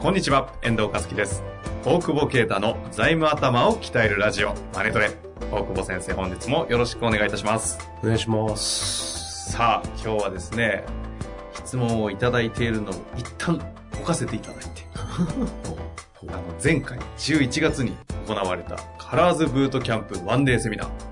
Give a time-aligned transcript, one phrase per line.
[0.00, 1.42] こんにちは、遠藤和樹です。
[1.84, 5.10] 大久保啓太の財務頭を鍛えるラジオ、マネトレ。
[5.52, 7.78] 大久保先生、本日もよろしくお願いいたします。
[8.02, 9.52] お願いします。
[9.52, 10.84] さあ、今日はですね、
[11.52, 13.60] 質問をいただいているのを一旦
[13.92, 17.94] 置かせていただいて、 あの、前回11月に
[18.26, 21.09] 行われたカラーズブートキャンプワンデーセミナー。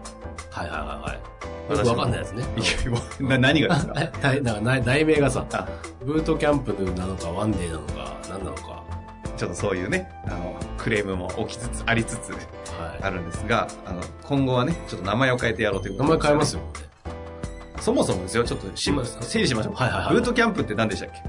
[1.69, 1.87] はいはいはいはい。
[1.87, 2.45] よくわかんないですね。
[3.21, 3.95] いや、な何がですか？
[4.33, 5.69] えだだか題名がさ、あ
[6.05, 8.83] ブートキャンプなのか、ワンデーなのか、何なのか。
[9.37, 12.39] ちょっとそういうね、あの、クレームも起きつつ、ありつつは
[13.03, 15.99] あるんですが、あの、今後はね、ちょっと名前を変えてやろうというい。
[15.99, 16.67] ことで名前変えますよ、ね。
[17.81, 19.75] そもそもですよ、ちょっとしうん整理しましょう。
[19.75, 21.23] はいはいはいブートキャンプって何でしたっけ？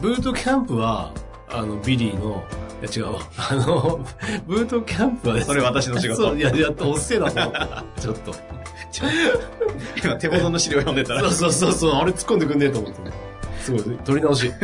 [0.00, 1.10] ブートキャンプは、
[1.50, 2.44] あの、ビリーの、
[2.80, 3.20] いや違うわ。
[3.50, 3.98] あの、
[4.46, 7.84] ブートキャンプはですねそれ私の仕事 そう、いや、やっとおっせえなと思った。
[8.00, 8.32] ちょっと。
[10.02, 11.22] 今手元の資料読んでたら。
[11.22, 13.12] そう、そうそうそう、あれ突っ込んでくんねえと思ってね。
[13.60, 14.46] すごい、取り直し。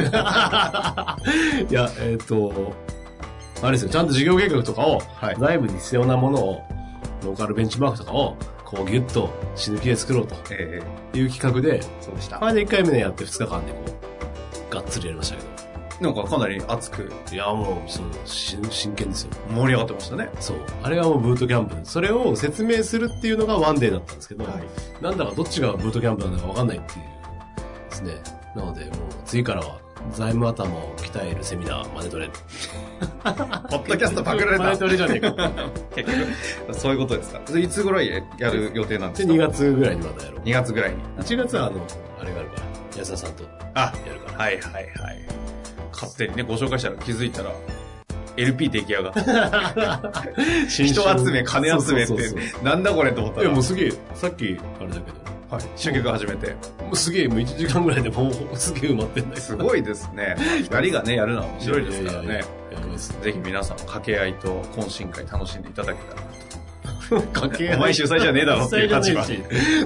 [1.70, 2.72] いや、えっ、と、
[3.62, 5.36] あれですよ、ちゃんと事業計画とかを、はい。
[5.38, 6.62] 内部に必要なものを、
[7.24, 10.82] ローカルベンチマークとかを、こうギュッと死ぬ気で作ろうとえ
[11.14, 12.42] いう企画で、えそうでした。
[12.42, 13.78] あれで1回目ねやって2日間でこ
[14.70, 15.42] う、がっつりやりましたけ
[16.00, 17.34] なんかかなり熱くど。
[17.34, 19.30] いや、もう、そう、し真剣ですよ。
[19.50, 20.28] 盛り上がってましたね。
[20.40, 20.56] そう。
[20.82, 21.76] あれがもうブートキャンプ。
[21.84, 24.54] それを説明するっていうのがワンデーだったんですけど、はい
[25.00, 27.04] なんだかどっちがブートキャンプなのかわかんないっていう
[27.90, 28.14] ですね。
[28.56, 28.92] なので、もう
[29.24, 29.78] 次からは
[30.12, 32.28] 財務頭を鍛えるセミナー、マネトレ。
[32.28, 34.78] ポッドキャストパクられマネた。
[34.78, 35.32] トレじゃねえか。
[35.94, 36.10] 結
[36.66, 37.58] 局、そういうことですか。
[37.58, 40.40] いつ頃やる予定なんでで、すか？2月ぐらいにまたやろう。
[40.40, 40.96] 2月ぐらいに。
[41.18, 41.86] 1月はあの、
[42.20, 43.44] あれがあるから、安田さんと
[43.74, 44.38] あ、やるから。
[44.38, 45.43] はいはいはい。
[45.94, 47.52] 勝手にね、ご紹介したら気づいたら、
[48.36, 49.20] LP 出来上がって。
[50.68, 50.84] 人
[51.18, 52.14] 集め、金集めって、
[52.62, 56.52] なんだこれと思ったいや、ら、もうすげえ、さっき、あれだけど、はい、集客始めて。
[56.82, 59.36] もうすげえ、もう1時間ぐらいでもうすげえ埋まってんだ。
[59.36, 60.36] すごいですね。
[60.38, 62.44] 二人がね、やるのは面白いですからね。
[63.22, 66.43] ぜひ皆さん、掛け合いと懇親会楽しんでいただけたらなと。
[67.10, 69.24] 掛け合いお前主催じゃねえだろっていう立場。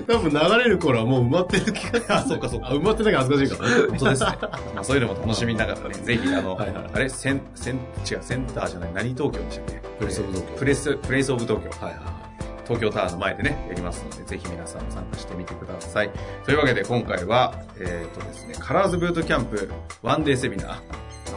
[0.06, 2.68] 多分流れる頃はもう埋まってる気があそうかそうか。
[2.68, 3.64] あ埋まってないから恥ずかしいか。
[3.64, 3.88] ら。
[3.88, 4.28] 本当ですね。
[4.74, 6.84] まあそういうのも楽しみながらね、ぜひ、あの、はいはい。
[6.92, 7.74] あれ、セン、セン、
[8.10, 9.88] 違う、センターじゃない、何東京でしたっけ？
[9.98, 10.58] プレスオブ東京。
[10.58, 11.86] プレス、プレイスオブ東京。
[11.86, 12.18] はいは
[12.64, 16.10] 東京タワーの前でね、やりますので、ぜひ皆さん参加してみてください。
[16.44, 19.70] というわけで、今回は、えっ、とですね、カラーズブートキャンプ
[20.02, 20.76] ワンデーセミナー、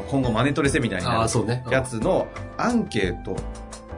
[0.10, 1.14] 今後マネトレセミナーにな
[1.66, 1.72] る。
[1.72, 2.28] やつの
[2.58, 3.38] アンケート。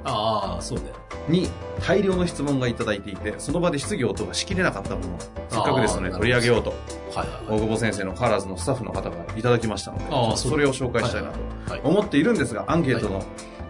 [0.04, 0.92] ああ、そうね。
[1.28, 1.50] に
[1.86, 5.20] 大量の質問がいただいていて、その場で質疑応答がしきれなかったものを、
[5.50, 6.70] せっかくですので取り上げようと、
[7.14, 11.82] はいはい大久保先生のカラーズのスタッフの方がいただきましたので、それを紹介したいなとはい。
[11.84, 13.24] 思っているんですが、アンケートの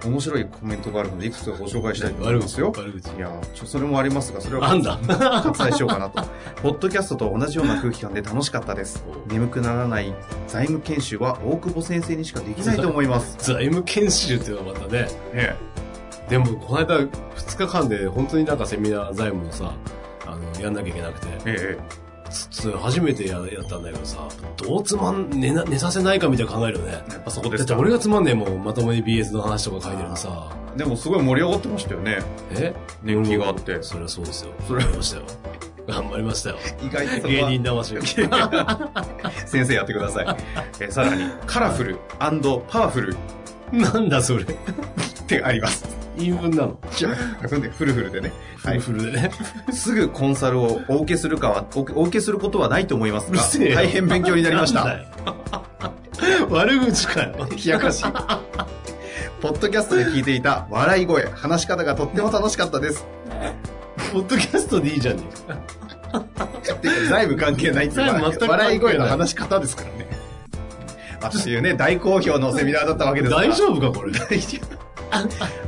[0.06, 2.74] 面白いコメントがあるので、いくつかご紹介したいと思いますよ。
[2.76, 4.70] いやーちょ、それもありますが、それは。
[4.70, 6.24] 割愛しようかなと。
[6.62, 9.04] ポッドキャストと同じような空気感で楽しかったです。
[9.28, 10.14] 眠くならない
[10.48, 13.38] 財務研修は大久保先生にしかできないと思います。
[13.54, 15.08] 財務研修っていうのがまたね。
[15.34, 15.56] ね
[16.30, 19.74] でも、この間、2日間で本当になんかセミナー財務のさ、
[20.26, 22.04] あの、やんなきゃいけなくて、ええ
[22.34, 26.94] つつ初めてややったんだけどさ、どうつまん、寝な、寝させないかみたいな考えるよね。
[26.94, 32.20] やっぱそこですかだって俺がつまんねえもん、まともに BS の話とか書いてるのさ、でもすごい盛り上がってましたよね。
[32.52, 32.74] え？
[33.04, 33.84] 年季があって。
[33.84, 34.52] それはそうですよ。
[34.68, 35.24] それ頑張りましたよ。
[35.88, 36.58] 頑張りましたよ。
[36.82, 38.02] 意外と芸人魂を。
[39.46, 40.26] 先生やってください。
[40.80, 41.98] えーさらに、カラフル
[42.68, 43.18] パワフルっ
[43.72, 44.46] なんだそれ。
[45.28, 45.86] てあります。
[46.18, 46.78] 韻文なの？
[46.92, 48.32] 踏んで、フルフルでね。
[48.58, 49.32] フルフルでね。
[49.72, 53.42] すぐコンサルをお受けするかは、おお受けすることはないと思いますが
[53.76, 54.86] 大変勉強になりました。
[56.50, 57.48] 悪口かよ。
[57.50, 58.04] 冷やかしい。
[59.42, 63.06] ポッドキャストで聞いていた笑い声、話し方がとっても楽しかったです。
[64.14, 65.54] ポッドキャストでいいじゃねえ
[66.14, 66.22] か。
[66.82, 70.08] てか財務関係ないって笑い声の話し方ですからね。
[71.20, 74.12] まあ、っていうね、大好評のセミナーだったわけですが大丈夫かこれ。
[74.12, 74.83] 大丈夫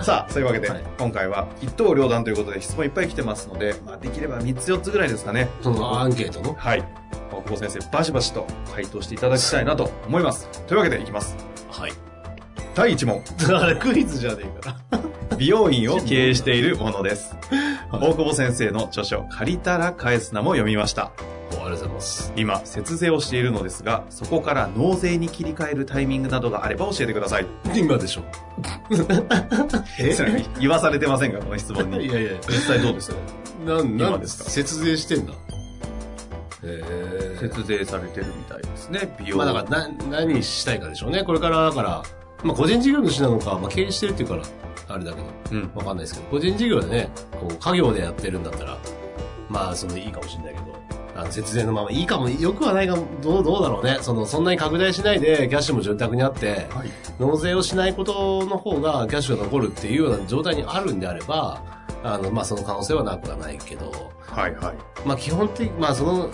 [0.01, 5.49] さあ、そういうわけで、はい今回は一刀両断ということで質問いっぱい来てますので、まあ、できれば3つ4つぐらいですかね。
[5.61, 6.83] そのアンケートのはい。
[7.31, 10.47] 大久保先生、バシバシと回答していただきたいなと思います。
[10.67, 11.35] というわけでいきます。
[11.69, 11.93] はい。
[12.73, 13.23] 第1問。
[13.37, 14.77] だからクイズじゃねえか
[15.37, 17.35] 美容院を経営しているものです。
[17.91, 17.99] ら。
[17.99, 21.11] 大久保先生の著書、借りたら返すなも読みました。
[21.59, 22.33] おありがとうございます。
[22.35, 27.45] 今、節税をしているのですが、そこから納税に切り替えるタイミングなどがあれば教えてください。
[27.75, 28.23] 今でしょ。
[30.15, 31.39] それ言わされてませんか？
[31.39, 32.05] この質問に。
[32.05, 33.13] いやいや、実際どうです
[33.65, 34.49] なん、なん今ですか？
[34.49, 35.33] 節税してんだ。
[35.33, 35.37] へ
[36.63, 37.37] え。
[37.39, 39.15] 節税されてるみたいですね。
[39.19, 39.37] 美容。
[39.37, 39.89] まあだから、な、
[40.23, 41.23] 何したいかでしょうね。
[41.23, 42.03] これから、だから、
[42.43, 44.43] まあ個人事業主なのか、まあ経営してるっていうから、
[44.87, 45.71] あれだけど、うん。
[45.75, 47.09] わかんないですけど、個人事業でね、
[47.39, 48.77] こう、家業でやってるんだったら、
[49.49, 50.74] まあ、そのいいかもしれないけど、
[51.15, 53.99] あの節税のままいいかも、よくはないかも、どう、どうだろうね。
[54.01, 56.91] その、そんなに拡大しないで、キャッシュも潤沢にあって、はい。
[57.19, 61.63] 納税をしないことの方がキャッシュが残るっていうような状態にあるんであれば、
[62.03, 64.75] あの、まあ、その可能性はなくはないけど、はいはい。
[65.07, 66.29] まあ、基本的、まあ、その、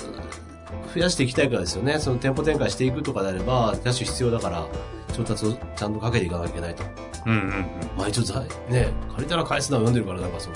[0.94, 2.00] 増やしていきたいからですよね。
[2.00, 4.68] その店舗展開していくとかであれば、キャッシュ必要だから、
[5.14, 6.84] 調達をちゃんとかけていかなきゃいけないと。
[7.28, 7.52] うんうんうん。
[7.98, 8.40] まあ一応ざ、
[8.70, 10.56] ね、借りたら返すのは読んでるから、なんかその、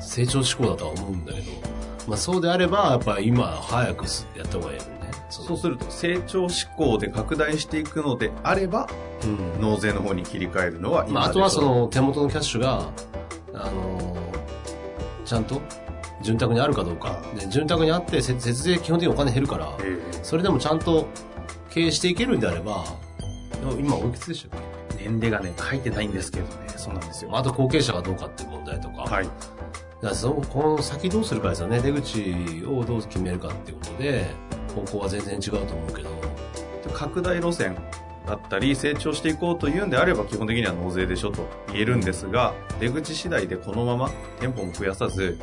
[0.00, 1.46] 成長志向だとは思うんだけど、
[2.08, 4.88] まあそうであれば、やっぱ今早くすやった方がいいよね。
[5.30, 8.88] そそうすると、成長志向で拡大していくのであれば、
[9.22, 9.60] うん。
[9.60, 12.90] 納税の方に切り替えるのは今まああとはその手元のキャッシュが、
[13.54, 14.18] あのー
[15.26, 15.60] ちゃんと
[16.22, 17.20] 潤沢にあるかどうか。
[17.38, 21.06] で潤沢にあって、せ節税基本的にお金減るから、えそれでもちゃんと
[21.68, 22.82] 経営していけるんであれば、
[23.78, 24.60] 今おいくつでしたっ
[24.96, 25.04] け？
[25.04, 27.36] え年齢がね、書いてないんですけどね、そうなんですよ。
[27.36, 29.28] あと後継者がどうかっていう問題とか、はい。
[30.00, 31.80] だからそのこの先どうするかですよね。
[31.80, 34.26] 出口をどう決めるかっていうことで
[34.74, 36.10] 方向は全然違うと思うけど。
[36.92, 37.76] 拡大路線
[38.26, 44.10] だったり、成長していこうというんであれば、基本的には納税でしょと言えるんですが、出口次第でこのまま
[44.40, 45.38] 店舗も増やさず、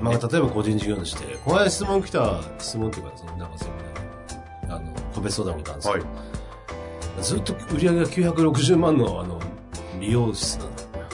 [0.00, 7.22] まあ、例えば個人事業主でこの間質問来た質問っていうかそのなんかそのあの個別相談に関する、はい。
[7.22, 9.40] ずっと売り上げが960万のあの
[10.00, 10.70] 美容室なの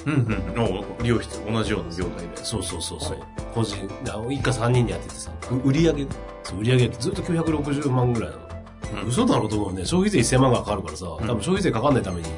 [0.06, 0.14] うん
[0.54, 0.62] うん。
[0.62, 2.36] お利用室、同じような業態で。
[2.36, 3.28] そうそうそうそう、はい。
[3.54, 3.76] 個人
[4.08, 5.32] あ一家3人でやっててさ。
[5.64, 6.06] 売り上げ？
[6.44, 6.88] そう売り上げ。
[6.88, 9.02] ずっと960万ぐらいなの。
[9.02, 9.08] うん。
[9.08, 9.84] 嘘だろうと思うね。
[9.84, 12.28] 消費税1000万がかかるからさ、多分消費税かかんないために、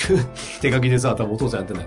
[0.60, 1.86] 手書きでさ、多分お父さんやってない。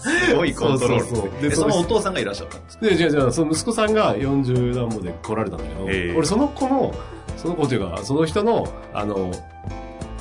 [0.00, 1.04] すごいコントロール。
[1.04, 1.42] そうそうそう。
[1.42, 6.14] で、でそのお父さんがいらっしゃったんですで、違う違う、その息子さんが40何歩で来られたんだけど、ええ。
[6.16, 6.94] 俺その子の、
[7.36, 9.30] その子というか、その人の、あの、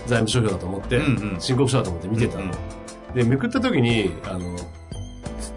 [0.06, 1.40] 財務諸表だと思って、うんうん。
[1.40, 2.44] 申告書だと思って見てたの。
[2.44, 2.52] うん
[3.14, 4.58] で、めくった時に、あの、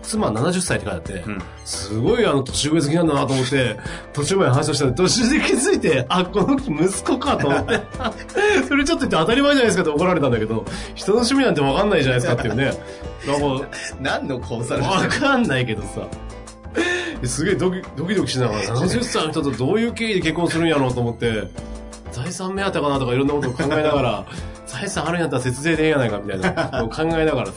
[0.03, 3.77] 妻70歳って書いてあって、うんすごいあの、年上好きなんだなと思って、
[4.13, 7.81] 途中まで話をしたら、途中で気づいて、あ、この息子かと思って、
[8.69, 10.65] それちょっと言って当たり前じゃないですかって怒られたんだけど、
[10.95, 12.73] 人の趣味なんてわかんないじゃないですかっていうね。
[13.27, 13.67] なんか、
[14.01, 16.07] 何のコンサルわかんないけどさ。
[17.25, 21.49] すげえドキドキドキしながら、70歳の人とどういう経緯で結婚するんやろうと思って、
[22.13, 24.27] 財産目当てかなとかいろんなことを考えながら、
[24.81, 27.53] 財産あるんやったら節税でええやないかみたいな のを考えながらさ、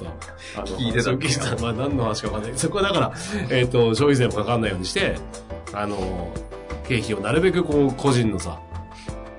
[0.55, 1.61] あの聞いてた聞いてた。
[1.61, 2.53] まあ何の話かわかんない。
[2.55, 3.11] そこはだから、
[3.49, 5.15] えっ、と、消費税もかかんないようにして、
[5.73, 6.29] あの、
[6.87, 8.59] 経費をなるべくこう、個人のさ、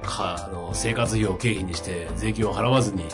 [0.02, 3.04] か、あの、生活費を経費にして、税金を払わずに、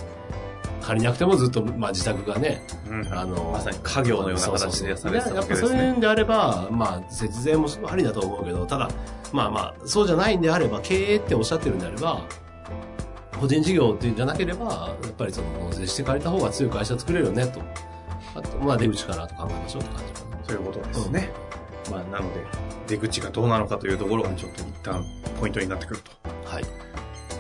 [0.82, 5.68] 借りなくてもずっと、まあ自宅がね、うんあの、まさに家業のような形でされてたやっぱわけですね。
[5.68, 8.88] そういうんであれば、まあ、節税もありだと思うけど、ただ、
[9.32, 12.22] まあまあ、そうじゃないんであれば、経営っておっしゃってるんであれば、
[13.40, 17.60] 個人事業っていうんじゃなければ、やっぱりその納税して借りた方が強い会社作れるよね、と。
[18.34, 20.44] あと、まあ出口からと考えましょうって感じかな。
[20.44, 21.30] そういうことですね。
[21.90, 22.40] まあ、なので、
[22.86, 25.04] 出口がどうなのかというところがちょっと一旦
[25.40, 26.10] ポイントになってくると。
[26.44, 26.64] はい。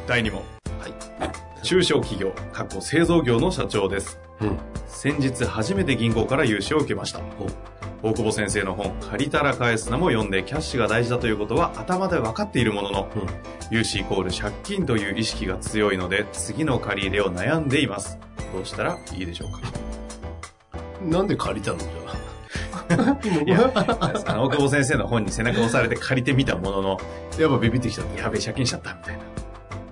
[0.06, 0.42] 第2問。
[0.80, 1.62] はい。
[1.62, 4.20] 中小企業、過去製造業の社長です。
[4.40, 4.58] うん。
[4.86, 7.20] 先日初めて銀行から融資を受けました。
[8.02, 13.26] 大久保先生の本、借りたら返すなも読んで、キャッシュが大事だということは頭で分かっているものの、うん。
[13.70, 18.18] 融資イコール借金という意識が強いので、次の借り入れを悩んでいます。
[18.54, 19.60] どうしたらいいでしょうか？
[21.04, 21.78] なんで借りたの？
[21.78, 21.96] じゃ
[23.44, 26.98] いや、あの、大久保先生の本に背中を押されて借りてみたものの、
[27.36, 27.40] あ。
[27.40, 29.22] やっぱビビってきたんだやべえ、借金しちゃった、みたいな。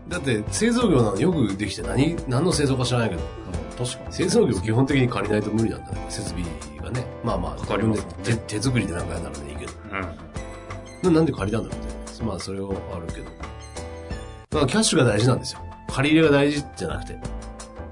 [0.09, 3.23] だって、製造業なのよくできて何、何の製造か知らないけど、
[3.77, 4.13] 確かに。
[4.13, 6.45] 製造業基本的に借りないと無理なんだね、設備
[6.83, 7.05] がね。
[7.25, 9.73] まあまあ、かかります自分で手手作りでなんかならねいいけど。
[11.03, 11.15] うん。
[11.15, 12.23] ななんで借りたんだろうって。
[12.23, 13.25] まあ、それはあるけど。
[13.25, 15.61] だからキャッシュが大事なんですよ。
[15.93, 17.19] 借り入れが大事じゃなくて。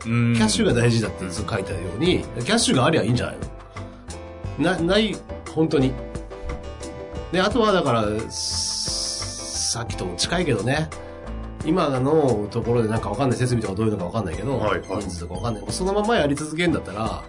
[0.06, 3.36] うんキャッシュが大事だって書いたように、キャッシュがありゃいいんじゃない
[4.58, 4.72] の？
[4.72, 5.16] な、ない、
[5.54, 5.92] 本当に。
[7.30, 10.88] で、あとはだから、すさっきとも近いけどね。
[11.64, 15.64] 今のところでなんかわかんない設備とかどういうのかわかんないけど、はいはい人数とかわかんない。
[15.68, 17.24] そのままやり続けるんだったら、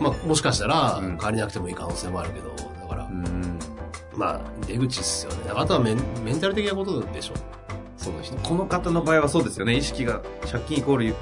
[0.00, 3.58] まあ、もしかしたらうん借りなくてもいい可能性もあるけど、だからう、ん。
[4.14, 5.50] まあ、出口っすよね。
[5.54, 7.34] あとはメンメンタル的なことでしょ。
[7.96, 8.10] そ。
[8.42, 9.76] この方の場合はそうですよね。
[9.76, 11.14] 意識が、借金イコール、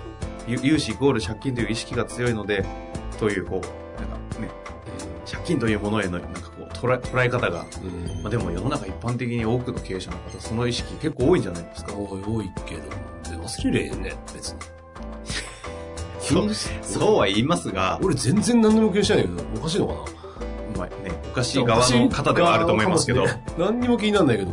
[0.46, 2.64] ゆ融資イコール借金という意識が強いので、
[3.18, 4.50] という、こう、なんかね、
[5.24, 6.43] 借金というものへのなんか
[6.84, 8.22] 捉え捉え方が、うん。
[8.22, 11.94] まあ、でも世の中一般的に多くの経営者の方その意識結構多いんじゃないですか。
[11.94, 12.82] 多い多いけど。
[12.82, 14.58] で忘れれへんね別に。
[16.20, 16.54] そう。
[16.82, 20.00] そうは言いますが、俺全然何にも気にしないけどおかしいのかな？
[20.78, 23.24] まあね、おかしい側の方ではあると思いますけど。
[23.56, 24.52] 何にも気にならないけど。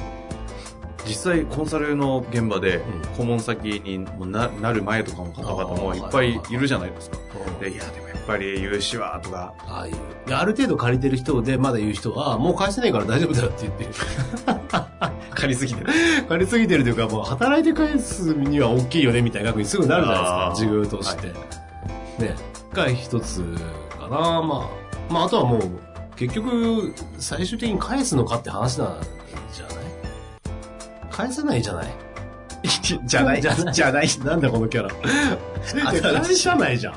[1.05, 2.81] 実際コンサルの現場でん
[3.17, 7.17] 顧問先にもななる前とかの方々もいっぱいいるじゃないですか。
[7.59, 9.91] でいや、でもぱり融資はとか、ああい。
[9.91, 9.93] う
[10.27, 13.83] である程度借りてる人でまだ言う人はもう返せないから大丈夫だよって言って。
[13.85, 13.89] る
[15.33, 15.87] 借りすぎてる。
[16.29, 20.53] 借りすぎてるというかもう働いて返すには大きいよねみたいな額にすぐなるじゃないですか。
[20.55, 22.35] 事業として、ね。
[22.73, 23.41] が一つ
[23.99, 24.07] かな。
[24.09, 24.41] まあ
[25.09, 25.61] まああとはもう
[26.15, 28.97] 結局最終的に返すのかって話なん
[29.53, 29.75] じゃない？
[31.09, 31.87] 返せないじゃない？
[33.05, 33.41] じゃない。
[33.41, 34.07] じゃじゃない。
[34.23, 34.89] なんだこのキャラ。
[35.83, 36.01] 返
[36.35, 36.93] さないじゃん。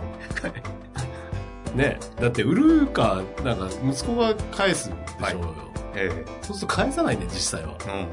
[1.74, 4.94] ねだって売るか、なんか息子が返すで
[5.30, 5.54] しょうよ。
[5.96, 7.72] えそうすると返さないね、実際は。
[7.72, 8.08] だかえ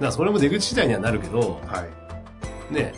[0.00, 1.68] らそれも出口次第にはなるけど、うん。
[1.68, 1.84] は
[2.70, 2.74] い。
[2.74, 2.92] ね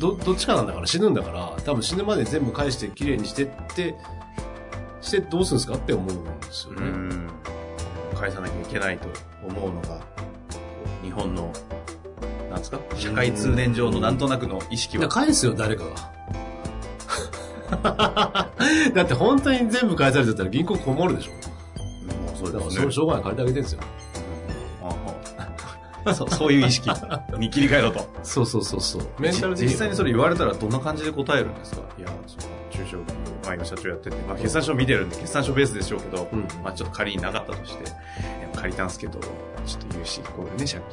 [0.00, 3.96] ど、どっちかなんだから死ぬんだから、多分死ぬまで全部返して綺麗にしてって、
[5.00, 6.86] してどうするんですかって思うんですようね。
[6.86, 7.28] ん。
[8.14, 9.08] 返さなきゃいけないと
[9.46, 10.00] 思うのが、
[11.02, 11.52] 日本の、
[12.50, 12.78] なんですか？
[12.96, 15.08] 社会通念上のなんとなくの意識は。
[15.08, 15.90] 返すよ、誰かが。
[18.94, 21.32] だって本当に全部返されてたら銀行困るでしょ。
[21.32, 21.38] も
[22.34, 23.80] うそうだからしょうがない借りてあげてるんですよ。
[24.82, 26.88] ああそう そういう意識
[27.38, 28.06] に切り替えろと。
[28.22, 29.02] そうそうそうそう。
[29.18, 31.82] メンタル的実際にそれ言われたらどんな感じで答えるんですか？
[31.98, 32.98] いや、その中小企業、
[33.44, 37.84] まあ今社長やってて、まあ決算書見てるんで、決算書ベースでしょうけど、うんまあちょっと仮になかったとして、
[38.56, 39.18] 借りたんすけど、
[39.66, 40.84] ちょっと融資イコールね、借金で、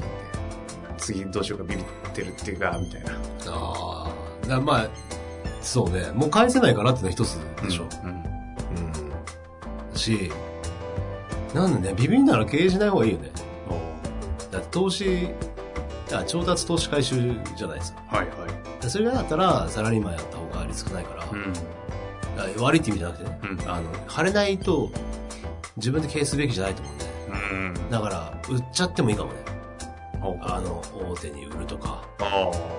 [0.97, 3.11] 次どうしようかビビってるっていうか、みたいな。
[3.47, 4.07] あ
[4.43, 4.47] あ。
[4.47, 4.87] だまあ、
[5.65, 6.11] そうね。
[6.13, 7.87] もう返せないからっていうのは一つでしょ。
[8.03, 8.09] うん。
[9.91, 9.97] うん。
[9.97, 10.31] し、
[11.53, 13.31] なんでね、ビビんなら経営しない方がいいよね。
[14.51, 15.29] だって投資、
[16.13, 18.03] あ調達投資回収じゃないですか。
[18.07, 18.33] はいは
[18.79, 18.81] い。
[18.81, 21.53] でそれがだったら、サラリーマンやった方がリスクないから、うん。
[22.37, 24.89] あ悪いって意味じゃなくてね、うんあの、腫れないと、
[25.77, 27.05] 自分で経営すべきじゃないと思うんで。
[27.81, 27.89] うん。
[27.89, 29.39] だから、売っちゃってもいいかもね。
[30.41, 32.03] あの、大手に売るとか。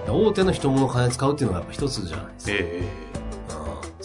[0.09, 2.53] 大手の人物金使うっていうのがやっぱ一つじゃないですか。
[2.55, 3.17] えうん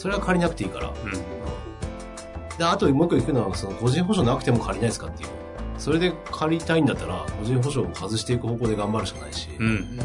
[0.01, 0.91] それは借りなくていいから。
[0.95, 2.57] えうん。
[2.57, 5.29] で、あともう一個行くのは、その個人保証なくても借りないですかっていう。
[5.77, 9.49] それで借りたいんだったら、個人保証を外していく方向で頑張るしかないし。
[9.59, 9.99] うん。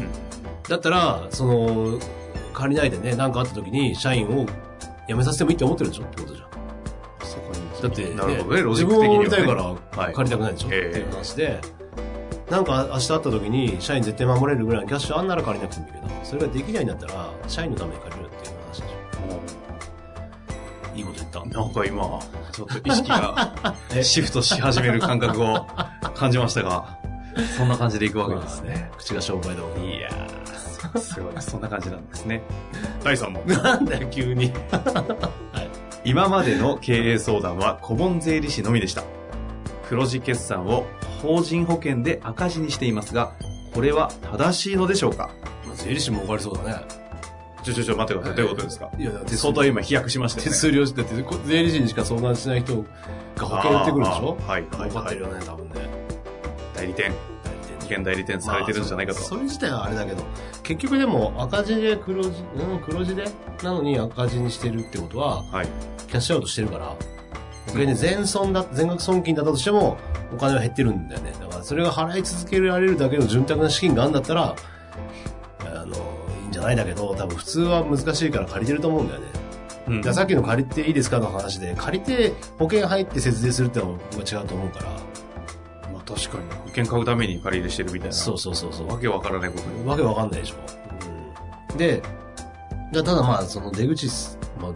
[0.69, 1.99] だったら、その、
[2.53, 4.45] 借りないでね、何かあった時に社員を
[5.07, 6.47] 辞めさせてもいいって思ってるでしょってことじゃん。
[7.23, 7.81] そこに。
[7.81, 9.17] だって、ね、なるほどね、ロジ自ック的には、ね。
[9.17, 9.63] 分を売りたいから
[10.03, 11.61] はい借りたくないでしょ、ええっていう話で、
[12.49, 20.97] なんか明日会った時に社員絶対守れるぐらいのキャッシュあんなら借りなくてもいいけど、それができないんだったら、社員のために借りるっていう話でしょ。
[20.97, 21.59] いいこと言った。
[21.59, 22.19] なんか今、
[22.53, 25.65] ちょっと意識がえ シフトし始める感覚を
[26.15, 26.97] 感じましたが、
[27.57, 28.89] そんな感じでいくわけですね。
[28.97, 29.85] 口が商売道具。
[29.85, 32.41] いやー、すごい、そんな感じなんですね。
[33.03, 33.45] 第3問。
[33.45, 34.53] なんだよ、急に。
[36.05, 39.03] 今までの経営相談は顧問税理士のみでした。
[39.89, 40.85] 黒字決算を
[41.21, 43.33] 法人保険で赤字にしていますが、
[43.73, 45.29] これは正しいのでしょうか？
[45.65, 46.75] まあ税理士も分かりそうだね。
[47.63, 48.35] ちょちょちょ、待ってください。
[48.37, 48.89] どういうことですか？
[48.97, 50.51] いや、相当今飛躍しましたよね。
[50.51, 52.85] 手数料、だってこ税理士にしか相談しない人
[53.35, 54.37] が保険売ってくるでしょ？
[54.47, 55.27] はい、はい分かってるよ。
[55.27, 55.75] ね、多分ね。
[56.73, 57.15] 代理店、保
[57.81, 59.19] 険代理店されてるんじゃないかと。
[59.19, 60.23] まあそれ自体はあれだけど、
[60.63, 63.25] 結局でも赤字で黒字、うん、黒字で
[63.63, 65.67] なのに赤字にしてるってことは、はい。
[66.07, 66.95] キャッシュアウトしてるから、
[67.67, 69.97] それで全損だ、全額損金だったとしても、
[70.33, 71.33] お金は減ってるんだよね。
[71.39, 74.55] だからそれが払い続けられるだけの潤沢な資金があるんだったら、
[75.59, 75.95] あの、
[76.43, 79.27] いいんじゃないんだけど、多分普通は難しいから借りてると思うんだよね。
[79.87, 84.85] うんだからさっきの借りていいですかの話で、借りて保険入って節税するってのは僕は違うと思うから、
[85.93, 88.13] まあ確かに、保険買うために借り入れしてるみたいな。
[88.13, 88.87] そうそうそうそう。
[88.87, 89.85] わけわからないことに。
[89.85, 90.55] わけわかんないでしょ。
[91.71, 92.01] うん、で、
[92.91, 94.71] じゃあただまあ、その出口す、まあ、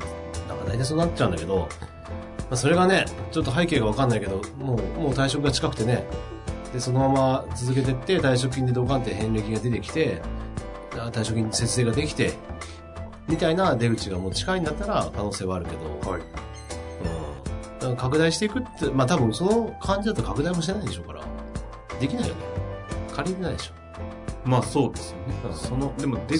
[0.48, 1.67] なんか大体そうなっちゃうんだけど、
[2.51, 6.05] まあ、それがね、ちょっと背景がわかんないけど、もう、もう退職が近くてね、
[6.74, 10.22] で、そのまま続けてって、退職金でドカンって返礼金が出てきて、
[10.98, 12.34] あ退職金節税ができて、
[13.29, 16.22] みたいな出口がもう近いんだったら可能性はあるけど、はい。
[16.22, 17.79] うん。
[17.79, 21.24] だから拡大していくって、まあ多分その感じだと拡大もしてないでしょうから、
[22.01, 22.41] できないよね。
[23.15, 23.74] 借りれないでしょ。
[24.43, 25.36] まあそうですよね。
[25.46, 26.38] うんその、でも出。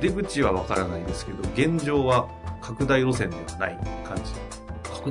[0.00, 2.28] 出口はわからないですけど、現状は
[2.60, 4.47] 拡大路線ではない感じ。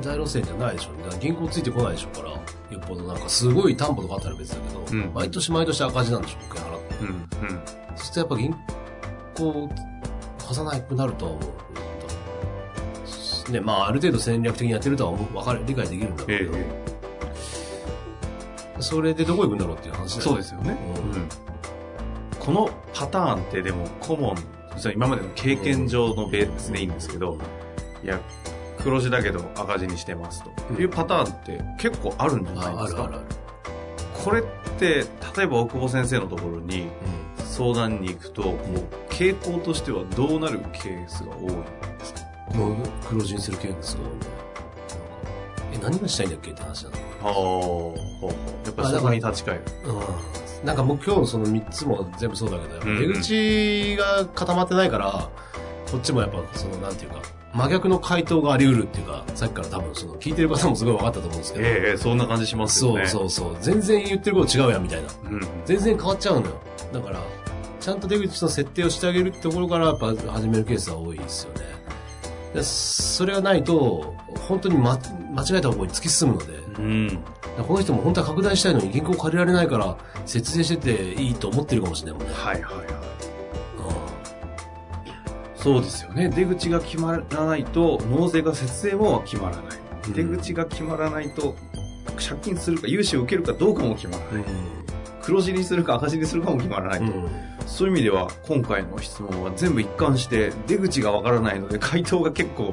[0.00, 0.92] 大路線じゃないでしょ。
[1.02, 2.30] だから銀行ついてこないでしょうから。
[2.30, 2.40] よ
[2.78, 6.94] っぽどなんかすごい担保とかあったら別だけど、うん毎年毎年赤字なんでしょ、保険払って。
[7.00, 7.60] うん、うん。
[7.96, 8.54] そしてやっぱ銀
[9.34, 9.70] 行
[10.38, 11.40] 貸さなくなるとは思
[13.48, 13.52] う。
[13.52, 16.52] ね、まあ、ある程度戦略的にやってるとは思うわかる、理解できるんだけど、
[18.80, 20.76] それでどこ行くんだろうっていう話だよそうですよね。
[21.14, 21.28] うんうん
[22.38, 24.36] このパターンってでもコモン、
[24.78, 27.36] それ今までの経験上のベースでいいんですけど、
[28.02, 28.18] いや、
[28.82, 33.02] 黒字だけど赤字にしてますというパターンって結構あるんじゃないですか？
[33.02, 33.24] ああるあるある。
[34.24, 34.44] これっ
[34.78, 35.04] て、
[35.36, 36.88] 例えば大久保先生のところに
[37.38, 38.56] 相談に行くと、もう
[39.08, 42.20] 傾向としてはどうなるケースが多いんですか？
[42.52, 42.58] うん。
[42.58, 42.76] もう
[43.08, 44.12] 黒字にする系ですごいね。
[45.74, 48.26] え、何がしたいんだっけって話なのああ、
[48.66, 49.62] やっぱそこに立ち返る。
[49.84, 50.66] うん。
[50.66, 55.30] なんか目標のその3つも全部そうだけど、出口が固まってないから、
[55.90, 57.22] こっちもやっぱその、なんていうか、
[57.54, 63.06] 真逆の回答があり得るっていうか、さっきから多分その、聞いてる方もすごい分かったと思うんですけど、ええそんな感じしますよそうね。
[63.06, 63.56] そうそう。
[63.60, 65.08] 全然言ってること違うやんみたいな。
[65.30, 65.40] うん。
[65.64, 66.52] 全然変わっちゃうのよ。
[66.92, 67.22] だから、
[67.80, 71.60] ちゃんと出口の設定をしてあげるってところからやっぱ始めるケースは多いですよね。
[72.54, 74.14] でそれがないと、
[74.48, 74.98] 本当に、ま、
[75.32, 77.18] 間違えた方向に突き進むので、うん。
[77.66, 82.34] この人も本当は拡大したいのに銀行借りられないから節税してていいと思ってるかもしれないもんね。
[82.34, 82.86] はいはいはい。
[85.62, 86.28] そうですよね。
[86.28, 89.64] 出口が決まらないと、納税が節税も決まらない。
[89.64, 91.54] うん出口が決まらないと、
[92.16, 94.44] 借金するか、融資を受けるかどうかも決まらない。
[95.20, 97.12] 黒字にするか赤字にするかも決まらないと。
[97.12, 97.28] うん。
[97.66, 102.72] そういう意味では、今回の質問は全部一貫して、出口がわからないので、回答が結構、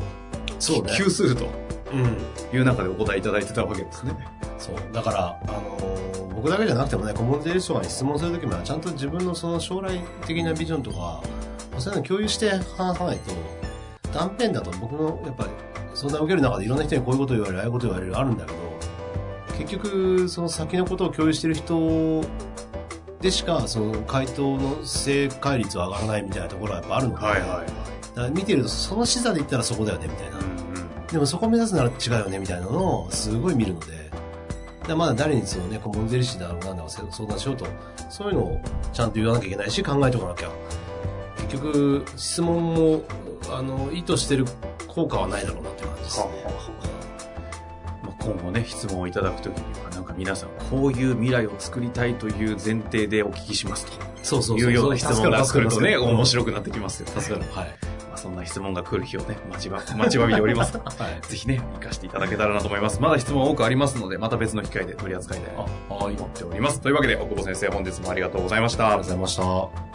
[0.59, 0.93] そうね。
[0.97, 1.49] 急すると
[1.91, 2.57] うん。
[2.57, 4.13] いう中でお答えいただいてたわけですね。
[4.57, 4.75] そう。
[4.93, 11.21] だから、あのー僕だけじゃなくてもね、顧問税理士とかに質問するときも、ちゃんと自分のその将来的なビジョンとか、
[11.79, 13.31] そういうの共有して話さないと、
[14.11, 15.49] 断片だと僕の、やっぱり、
[15.93, 18.57] 相談を受ける中でいろんな人にこういうこと言われる、ああいうこと言われる、あるんだけど、
[19.57, 22.21] 結局、その先のことを共有してる人
[23.21, 27.39] でしか、その回答の正解率は上がらないみたいなところはやっぱあるので、はい。
[27.39, 27.63] だか
[28.15, 30.37] ら見てると、その視座で言ったらそこだよね、みたいな。
[30.37, 30.55] うん
[31.11, 34.11] でもそこを目指すなら違うよねみたいなのをすごい見るので、
[34.87, 37.65] だまだ誰にそのね、顧問税理士だろうなんだろう相談しようと、
[38.09, 40.49] そういうのをちゃんと言わなきゃいけないし、考えておかなきゃ。
[41.49, 43.03] 結局、質問も、
[43.51, 44.45] あの、意図してる
[44.87, 46.25] 効果はないだろうなって感じですね。
[48.03, 53.91] まあ、今後ね、質問をいただくときには、なんか皆さん、こういう未来を作りたいという前提でお聞きしますと
[54.23, 54.57] そうそう。
[54.57, 56.25] いうような質問が来るとね、面い。
[56.25, 57.45] 白くなってきますよ、助かる。
[57.51, 57.67] はい。
[58.09, 60.77] まあ、そんな質問が来る日をね、待ちば、 待ちわびております。
[60.81, 61.27] はい。
[61.27, 62.99] ぜひね、活かしていただけたらなと思います。
[63.01, 66.05] まだ質問多くありますので、また別の機会で取り扱いたいなと。
[66.05, 66.81] 思っております。
[66.81, 69.03] というわけで、大久保先生、本日もありがとうございましたありがとう。
[69.03, 69.35] ございまし
[69.81, 69.94] た。